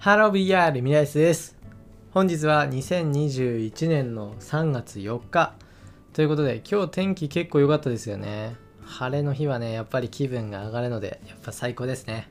[0.00, 1.56] ハロー VR ミライスです。
[2.12, 5.54] 本日は2021年の3月4日
[6.12, 8.54] ということで今日天気結構良かったですよね。
[8.84, 12.30] 晴れの日はね、やっぱり気分が上がるのでやっぱ最高ですね。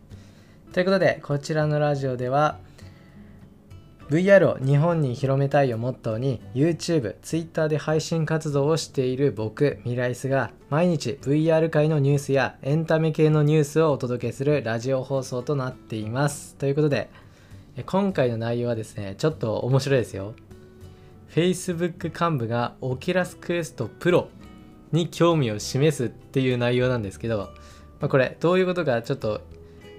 [0.72, 2.58] ということでこちらのラジオでは
[4.10, 16.56] VR を日本に広めたいをモットーに YouTube、Twitter で配信活動をしている僕、ミライスが毎日 VR 界のニュースやエンタメ系のニュースをお届けするラジオ放送となっています。
[16.56, 17.10] ということで
[17.86, 20.34] 今回の内容はですね、ちょっと面白いですよ。
[21.30, 24.28] Facebook 幹部が Oculus Quest Pro
[24.92, 27.50] に興味を示すっていう内容なんですけど、
[28.00, 29.42] まあ、これどういうことかちょっと、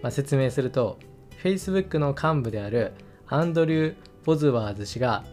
[0.03, 0.99] まあ、説明すると
[1.43, 2.95] Facebook の幹部である
[3.29, 5.25] アンドリュー・ボズワーズ氏が、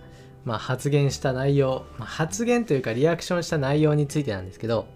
[0.43, 4.87] まあ、発言した内容、まあ、発言というかリアクションした内容についてなんですけど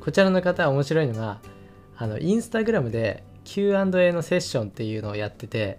[0.00, 1.40] こちらの方は面白いのが
[1.96, 5.78] あのインスタグラムで Q&A のセッションっていうのをやってて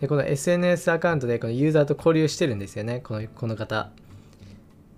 [0.00, 3.00] でこの SNS アカウントでこのユーザーと交流してるんですよね。
[3.00, 3.90] このこの方。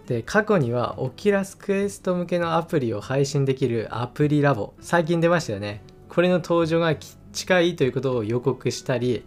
[0.06, 4.72] で過去には Oculus Quest 向けのアプリを配信できるアプリラボ。
[4.80, 5.82] 最近出ましたよね。
[6.08, 6.96] これの登場が
[7.32, 9.24] 近いということを予告したり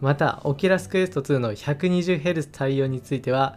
[0.00, 3.56] また Oculus Quest 2の 120Hz 対応については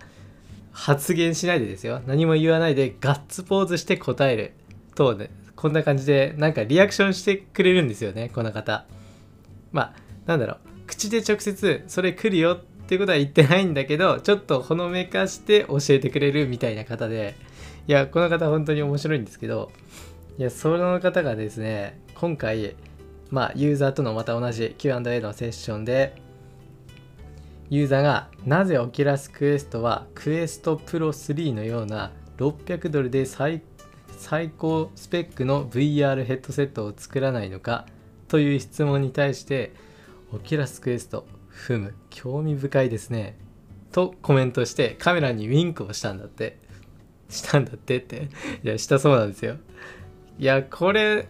[0.72, 2.02] 発言しないでですよ。
[2.06, 4.54] 何も言わないでガッツポーズして答える。
[4.94, 8.86] とねこんな感じでなんかリアクションしてくれるんですよねこの方。
[9.72, 9.94] まあ
[10.28, 10.75] なんだろう。
[10.88, 17.36] 口で直接それ来るよってことは言ってないんだけどちょっとほのめかして教えてくれるみたいな方で。
[17.88, 19.72] いやこの方本当に面白いんですけど
[20.40, 22.76] いやその方がですね今回
[23.30, 26.20] まあユーザーとのまた同じ Q&A のセッションで
[27.70, 33.62] ユーザーがなぜオキラスクエストはクエストプロ3のような600ドルで最
[34.58, 37.86] 高スペックの VR ヘッドセットを作らないのか
[38.28, 39.74] という質問に対して
[40.36, 43.38] Oculus Quest ふむ興味深いですね
[43.92, 46.58] とコメントしてカメラにウィンクをしたんだって
[47.30, 48.30] したんだってって
[48.64, 49.58] いやしたそうなんですよ
[50.38, 51.28] いやこれ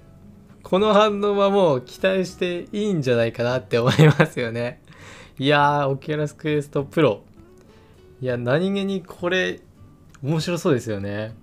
[0.63, 4.81] この反応はもう期待していいんじゃないかなって思いますよね
[5.38, 7.22] いやー、 Oculus Quest Pro。
[8.22, 9.59] いや、何気にこれ、
[10.24, 11.35] 面白そうですよね。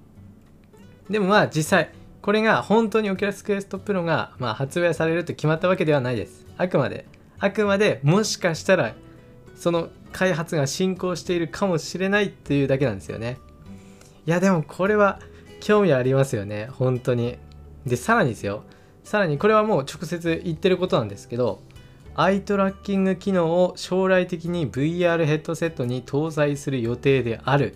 [1.11, 1.91] でもまあ実際、
[2.23, 6.47] これが本当に Oculus Quest Pro が、まあ、発売されると決まったわけではないです。
[6.57, 7.05] あくまで、
[7.43, 8.95] あくまでもしかしたら、
[9.57, 13.37] その開発が進行しているかもしれないっていうだけなんですよね。
[14.27, 15.19] いや、でもこれは
[15.59, 17.39] 興味ありますよね、本当に。
[17.85, 18.63] で、さらにですよ。
[19.03, 21.61] さらにこれはもう直接言ってることなんですけど、
[22.15, 27.75] アイトラッキング機能を将来的に VR ヘッドセットに搭載する予定である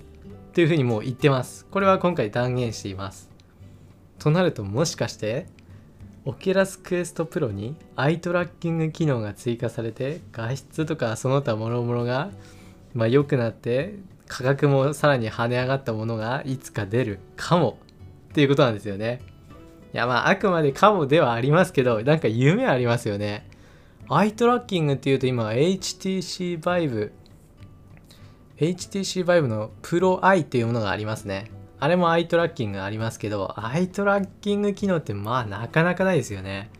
[0.52, 1.66] というふうにもう言ってます。
[1.72, 3.28] これは今回断言しています。
[4.20, 5.46] となるともしかして
[6.26, 12.30] Oculus Quest Pro にアイトラッキング機能が追加されて画質とかその他諸々が
[12.94, 13.94] まあ良くなって
[14.26, 17.78] 価格もさらに跳ね上がったものがいつか出るかも
[18.30, 19.20] っていうことなんですよね。
[19.94, 23.48] いやまああくまでかもではありますけどなんか夢ありますよね。
[24.08, 27.12] アイトラッキングっていうと今 HTC Vive
[28.58, 36.70] HTC Vive の Pro Eye っていうものがありますねあれもアイトラッキングありますけどアイトラッキング機能ってまあなかなかないですよね。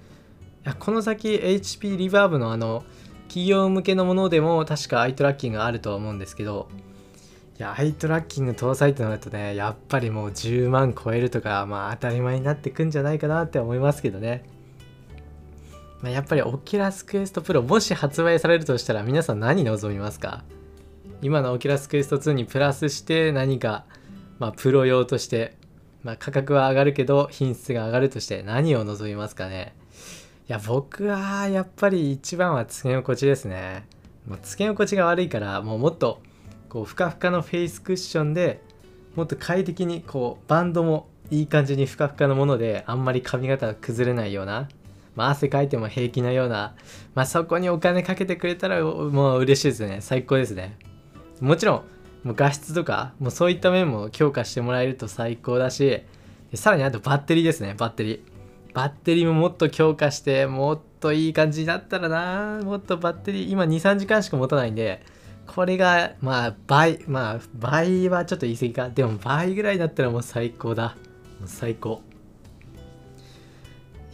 [0.64, 2.84] いやこの先 HP リバーブのあの
[3.28, 6.68] 企業向けのものでも確かアイトラッキングあるとは思うんですけど
[7.58, 14.44] いやアイトラッキング搭載ってなるとねやっぱりもう10万超えるとかまあ当たり前になってくんじゃないかなって思いますけどね。
[16.02, 20.44] まあ、やっぱり Oculus Quest Pro もし発売されるとしたら皆さん何望みますか？
[21.22, 23.86] 今の Oculus Quest 2にプラスして何か、
[24.38, 25.56] まあ、プロ用として、
[26.02, 29.74] まあ、価格は上がるけど品質が上がるとして何を望みますかね
[30.48, 33.86] いや僕はやっぱり一番は付け心地ですね
[34.26, 36.20] もう付け心地が悪いからもうもっと
[36.68, 38.60] こうふかふかのフェイスクッションで
[39.14, 44.68] もっと快適にこうバンドもいい感じにふかふかのものであんまり髪型が崩れないような
[45.16, 46.74] まあ、汗かいても平気なような、
[47.14, 49.98] まあ、そこにお金かけてくれたらもう嬉しいですね。
[50.02, 50.76] 最高ですね。
[51.40, 51.82] もちろん、
[52.26, 56.02] もう画質とか、もうそういった面も強化してもらえると最高だし、
[56.54, 58.20] さらにあとバッテリーですね、バッテリー。
[58.74, 65.04] バッテリーももっと強化して、もっといい感じになったらな、もっとバッテリー、今2、3時間しか持たないんで、
[65.46, 68.90] これが、まあ、倍、まあ、倍はちょっと言い過ぎか。
[68.90, 70.96] でも倍ぐらいだったらもう最高だ。
[71.38, 72.02] もう最高。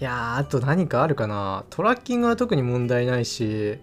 [0.01, 3.79] いやあと何かあるかなトラッキングは特に問題ないし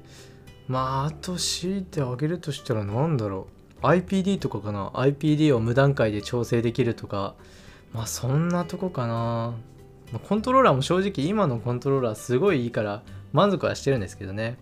[0.68, 7.36] まああと強いてあげるとしたら何だろう IPD とかかな？IPD を無段階で調整できるとか。
[7.94, 9.54] まあそんなとこかな。
[10.28, 14.58] コントローラーも正直今のコントローラーすごいいいから満足はしてるんですけどね。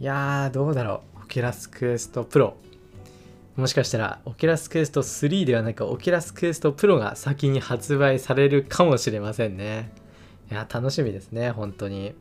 [0.00, 1.24] いやーどうだろう。
[1.24, 2.56] Oculus Quest Pro。
[3.56, 9.90] もしかしたら Oculus Quest 3ではなく Oculus Quest Pro が先に発売されるかもしれませんね。
[10.50, 12.14] いや楽しみですね本当に。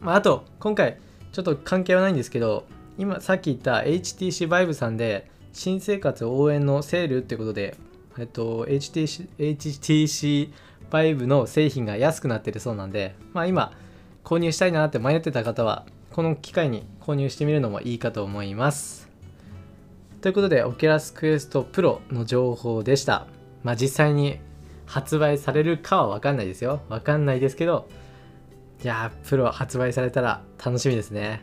[0.00, 0.98] まあ、あと今回
[1.32, 2.66] ちょっと関係はないんですけど
[2.98, 7.76] 今さっき言った HTC Vive さんで新生活応援のセールってことで
[8.18, 10.52] えっと HTC, HTC
[10.90, 13.72] Vive の製品が安くなってるそうなんでまあ今
[14.24, 19.08] 購入したいなって迷ってた方はこの機会に購入してみるのもいいかと思います。
[20.20, 23.26] ということで Oculus Quest Pro の情報でした。
[23.64, 24.38] まあ実際に
[24.86, 26.82] 発売されるかは分かんないですよ。
[26.88, 27.88] 分かんないですけど
[28.84, 31.42] いやプロ発売されたら楽しみですね。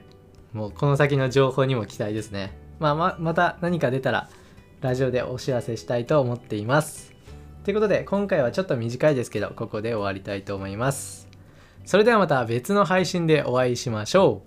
[0.53, 2.57] もうこの先の情報にも期待ですね。
[2.79, 4.29] まあままた何か出たら
[4.81, 7.13] ラジオでお知らせしたいと思っています。
[7.63, 11.27] ということで今回はちょっと短いですけどここで終わりたいと思います。
[11.85, 14.43] それではまた別の配信でお会いしましょ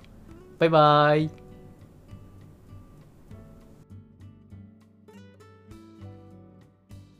[0.56, 0.60] う。
[0.60, 1.41] バイバーイ。